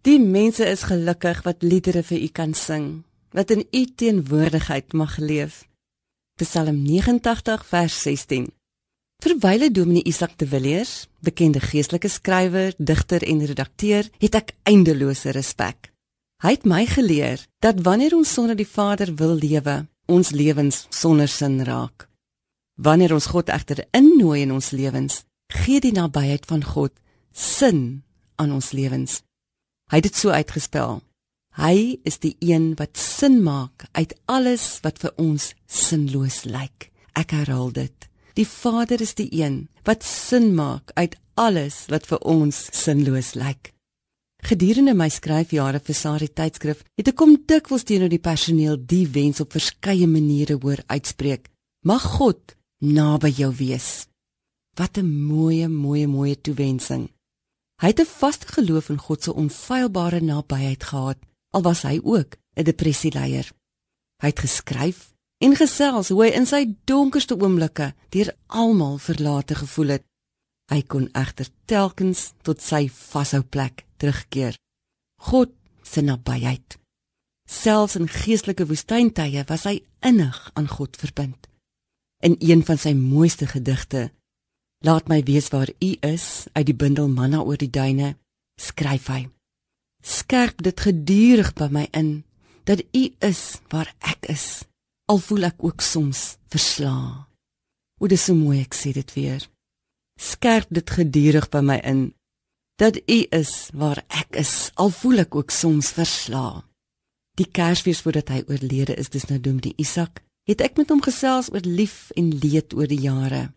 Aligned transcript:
Die 0.00 0.16
mense 0.16 0.64
is 0.64 0.86
gelukkig 0.88 1.42
wat 1.44 1.60
liedere 1.60 2.00
vir 2.02 2.22
U 2.24 2.28
kan 2.32 2.54
sing, 2.56 3.02
wat 3.36 3.50
in 3.52 3.66
U 3.68 3.82
teenwoordigheid 3.84 4.94
mag 4.96 5.18
leef. 5.20 5.66
Psalm 6.40 6.80
89 6.86 7.66
vers 7.68 7.98
16. 8.02 8.48
Terwyl 9.20 9.68
Dominee 9.72 10.08
Isak 10.08 10.38
de 10.38 10.48
Villiers, 10.48 11.04
bekende 11.20 11.60
geestelike 11.60 12.08
skrywer, 12.08 12.72
digter 12.78 13.28
en 13.28 13.44
redakteur, 13.44 14.08
het 14.24 14.40
ek 14.40 14.56
eindelose 14.64 15.36
respek. 15.36 15.92
Hy 16.40 16.56
het 16.56 16.64
my 16.64 16.86
geleer 16.88 17.44
dat 17.60 17.84
wanneer 17.84 18.16
ons 18.16 18.32
sonder 18.32 18.56
die 18.56 18.68
Vader 18.68 19.12
wil 19.20 19.36
lewe, 19.36 19.82
ons 20.08 20.32
lewens 20.32 20.86
sonder 20.88 21.28
sin 21.28 21.60
raak. 21.60 22.08
Wanneer 22.80 23.12
ons 23.12 23.28
God 23.28 23.52
egter 23.52 23.84
innooi 23.92 24.46
in 24.48 24.56
ons 24.56 24.72
lewens, 24.72 25.26
gee 25.52 25.84
die 25.84 25.92
nabyheid 25.92 26.48
van 26.48 26.64
God 26.64 26.96
sin 27.36 28.00
aan 28.40 28.56
ons 28.56 28.72
lewens. 28.72 29.20
Hy 29.90 29.98
het 29.98 30.06
dit 30.06 30.16
so 30.16 30.30
uitgespel. 30.30 31.00
Hy 31.58 31.98
is 32.06 32.20
die 32.22 32.36
een 32.38 32.76
wat 32.78 32.94
sin 32.98 33.40
maak 33.42 33.88
uit 33.98 34.14
alles 34.30 34.78
wat 34.84 35.00
vir 35.02 35.10
ons 35.18 35.50
sinloos 35.66 36.44
lyk. 36.46 36.92
Ek 37.18 37.34
herhaal 37.34 37.72
dit. 37.74 38.06
Die 38.38 38.46
Vader 38.46 39.02
is 39.02 39.16
die 39.18 39.28
een 39.34 39.66
wat 39.84 40.06
sin 40.06 40.54
maak 40.54 40.94
uit 40.94 41.18
alles 41.34 41.88
wat 41.90 42.06
vir 42.06 42.22
ons 42.22 42.68
sinloos 42.70 43.34
lyk. 43.34 43.72
Gedurende 44.46 44.94
my 44.96 45.10
skryfjare 45.12 45.82
vir 45.84 45.96
Sari 45.96 46.30
tydskrif 46.32 46.84
het 46.96 47.10
ek 47.10 47.18
kom 47.18 47.34
dikwels 47.50 47.84
teenoor 47.84 48.12
die 48.12 48.22
personeel 48.22 48.78
die 48.78 49.04
wens 49.10 49.42
op 49.42 49.52
verskeie 49.58 50.06
maniere 50.08 50.56
hoor 50.62 50.80
uitspreek. 50.86 51.50
Mag 51.84 52.06
God 52.16 52.54
naby 52.80 53.34
jou 53.36 53.50
wees. 53.58 54.06
Wat 54.78 54.96
'n 54.98 55.10
mooi, 55.26 55.66
mooi, 55.68 56.06
mooi 56.06 56.36
toewensing. 56.36 57.10
Hy 57.80 57.86
het 57.86 58.00
'n 58.00 58.14
vaste 58.20 58.46
geloof 58.46 58.88
in 58.88 58.98
God 58.98 59.22
se 59.22 59.34
onfeilbare 59.34 60.20
nabyheid 60.20 60.84
gehad, 60.84 61.18
al 61.50 61.62
was 61.62 61.82
hy 61.82 62.00
ook 62.02 62.36
'n 62.54 62.64
depressieleier. 62.64 63.52
Hy 64.20 64.26
het 64.26 64.38
geskryf 64.38 65.14
en 65.38 65.56
gesels 65.56 66.08
hoe 66.08 66.24
hy 66.24 66.30
in 66.30 66.46
sy 66.46 66.74
donkerste 66.84 67.40
oomblikke 67.40 67.94
deur 68.08 68.36
almal 68.46 68.98
verlate 68.98 69.54
gevoel 69.54 69.88
het. 69.88 70.04
Hy 70.70 70.82
kon 70.82 71.08
egter 71.12 71.48
telkens 71.64 72.32
tot 72.42 72.60
sy 72.60 72.88
vashou 72.88 73.42
plek 73.42 73.84
terugkeer. 73.96 74.58
God 75.16 75.50
se 75.82 76.00
nabyheid. 76.00 76.78
Selfs 77.48 77.96
in 77.96 78.08
geestelike 78.08 78.66
woestyntye 78.66 79.44
was 79.48 79.64
hy 79.64 79.80
innig 80.00 80.50
aan 80.52 80.68
God 80.68 80.96
verbind. 80.96 81.48
In 82.22 82.36
een 82.38 82.64
van 82.64 82.78
sy 82.78 82.92
mooiste 82.92 83.46
gedigte, 83.46 84.10
Laat 84.80 85.08
my 85.08 85.20
weet 85.22 85.48
waar 85.52 85.68
U 85.68 85.96
is 86.00 86.46
uit 86.52 86.66
die 86.66 86.74
bundel 86.74 87.08
manna 87.08 87.42
oor 87.44 87.58
die 87.60 87.68
duine, 87.70 88.14
skryf 88.56 89.10
hy. 89.12 89.26
Skerp 90.00 90.62
dit 90.64 90.80
gedurig 90.80 91.52
by 91.58 91.68
my 91.68 91.84
in 91.92 92.22
dat 92.64 92.80
U 92.96 93.02
is 93.20 93.60
waar 93.68 93.90
ek 94.00 94.30
is, 94.32 94.64
al 95.04 95.20
voel 95.20 95.50
ek 95.50 95.60
ook 95.60 95.84
soms 95.84 96.38
versla. 96.48 97.26
O, 98.00 98.08
dis 98.08 98.24
so 98.24 98.32
mooi 98.32 98.62
ek 98.62 98.76
sê 98.76 98.94
dit 98.96 99.12
weer. 99.18 99.44
Skerp 100.16 100.72
dit 100.72 100.96
gedurig 100.96 101.50
by 101.52 101.60
my 101.60 101.76
in 101.84 102.02
dat 102.80 102.96
U 102.96 103.20
is 103.36 103.68
waar 103.76 104.00
ek 104.08 104.40
is, 104.40 104.72
al 104.80 104.88
voel 104.88 105.26
ek 105.26 105.36
ook 105.36 105.52
soms 105.52 105.92
versla. 105.92 106.62
Die 107.36 107.48
Kersfees 107.52 108.00
voordat 108.00 108.32
hy 108.32 108.46
oorlede 108.48 108.96
is, 108.96 109.12
dis 109.12 109.28
nou 109.28 109.36
doen 109.36 109.60
die 109.60 109.76
Isak 109.76 110.24
het 110.48 110.64
ek 110.64 110.80
met 110.80 110.88
hom 110.88 111.04
gesels 111.04 111.52
oor 111.52 111.68
lief 111.68 112.08
en 112.16 112.32
leed 112.32 112.72
oor 112.72 112.88
die 112.88 113.04
jare. 113.04 113.50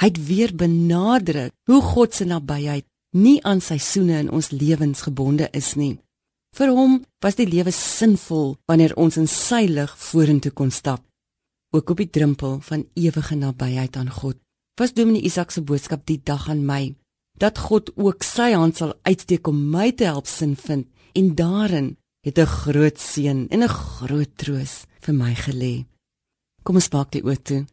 Hy 0.00 0.10
het 0.10 0.18
weer 0.28 0.52
benadruk 0.54 1.52
hoe 1.70 1.82
God 1.82 2.14
se 2.14 2.24
nabyheid 2.24 2.84
nie 3.16 3.38
aan 3.44 3.62
seisoene 3.64 4.18
in 4.18 4.30
ons 4.30 4.50
lewens 4.50 5.06
gebonde 5.06 5.48
is 5.56 5.74
nie. 5.74 5.96
Vir 6.56 6.72
hom 6.72 7.00
was 7.24 7.36
die 7.36 7.48
lewe 7.48 7.72
sinvol 7.72 8.56
wanneer 8.68 8.96
ons 8.96 9.16
in 9.20 9.28
sy 9.28 9.64
lig 9.68 9.92
vorentoe 10.00 10.52
kon 10.52 10.70
stap. 10.70 11.02
Ook 11.72 11.90
op 11.92 12.00
die 12.00 12.10
drempel 12.12 12.60
van 12.60 12.86
ewige 12.94 13.36
nabyheid 13.36 13.96
aan 13.96 14.12
God. 14.12 14.36
Was 14.76 14.92
Dominee 14.92 15.24
Isak 15.24 15.50
se 15.50 15.62
boodskap 15.64 16.04
die 16.06 16.20
dag 16.20 16.48
aan 16.52 16.64
my 16.68 16.94
dat 17.36 17.58
God 17.60 17.90
ook 18.00 18.24
sy 18.24 18.52
hand 18.56 18.78
sal 18.80 18.94
uitsteek 19.04 19.48
om 19.48 19.58
my 19.72 19.90
te 19.92 20.08
help 20.08 20.28
sin 20.28 20.54
vind 20.56 20.86
en 21.16 21.34
daarin 21.36 21.96
het 22.24 22.38
'n 22.38 22.52
groot 22.62 22.98
seën 22.98 23.48
en 23.48 23.62
'n 23.62 23.68
groot 23.68 24.32
troos 24.36 24.84
vir 25.00 25.14
my 25.14 25.34
gelê. 25.34 25.84
Kom 26.62 26.74
ons 26.74 26.90
maak 26.90 27.10
die 27.12 27.22
oë 27.22 27.42
toe. 27.42 27.66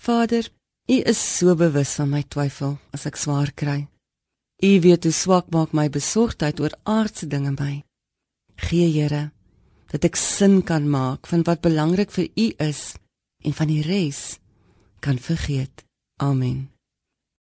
Vader, 0.00 0.50
U 0.88 0.96
is 1.04 1.18
so 1.20 1.52
bewus 1.54 1.98
van 2.00 2.08
my 2.08 2.22
twyfel 2.24 2.78
as 2.96 3.04
ek 3.08 3.18
swaar 3.20 3.50
kry. 3.52 3.82
U 4.64 4.70
weet 4.80 5.04
hoe 5.04 5.12
swak 5.12 5.50
maak 5.52 5.74
my 5.76 5.90
besorgdheid 5.92 6.62
oor 6.64 6.72
aardse 6.88 7.28
dinge 7.28 7.52
my. 7.58 7.82
Gee 8.56 8.88
Here 8.94 9.28
dat 9.92 10.04
ek 10.04 10.16
sin 10.16 10.62
kan 10.64 10.88
maak 10.88 11.28
van 11.28 11.44
wat 11.48 11.60
belangrik 11.64 12.10
vir 12.12 12.28
U 12.28 12.46
is 12.64 12.96
en 13.44 13.52
van 13.56 13.68
die 13.68 13.84
res 13.84 14.38
kan 15.04 15.20
vergeet. 15.20 15.84
Amen. 16.20 16.68